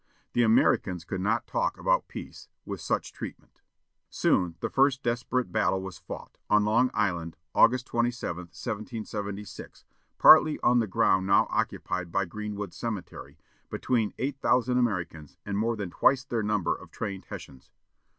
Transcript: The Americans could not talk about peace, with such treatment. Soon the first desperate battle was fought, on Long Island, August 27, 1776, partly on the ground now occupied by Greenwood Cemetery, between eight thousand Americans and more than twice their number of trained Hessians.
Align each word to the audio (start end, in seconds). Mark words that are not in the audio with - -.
The 0.33 0.41
Americans 0.41 1.05
could 1.05 1.21
not 1.21 1.45
talk 1.45 1.77
about 1.77 2.07
peace, 2.07 2.49
with 2.65 2.81
such 2.81 3.13
treatment. 3.13 3.59
Soon 4.09 4.55
the 4.59 4.69
first 4.71 5.03
desperate 5.03 5.51
battle 5.51 5.79
was 5.79 5.99
fought, 5.99 6.39
on 6.49 6.65
Long 6.65 6.89
Island, 6.95 7.37
August 7.53 7.85
27, 7.85 8.45
1776, 8.45 9.85
partly 10.17 10.59
on 10.61 10.79
the 10.79 10.87
ground 10.87 11.27
now 11.27 11.45
occupied 11.51 12.11
by 12.11 12.25
Greenwood 12.25 12.73
Cemetery, 12.73 13.37
between 13.69 14.15
eight 14.17 14.39
thousand 14.39 14.79
Americans 14.79 15.37
and 15.45 15.55
more 15.55 15.75
than 15.75 15.91
twice 15.91 16.23
their 16.23 16.41
number 16.41 16.73
of 16.73 16.89
trained 16.89 17.25
Hessians. 17.25 17.69